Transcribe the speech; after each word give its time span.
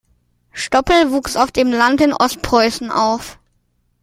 Stoppel 0.51 1.11
wuchs 1.11 1.35
auf 1.35 1.51
dem 1.51 1.69
Land 1.69 2.01
in 2.01 2.11
Ostpreußen 2.11 2.89
auf. 2.89 3.37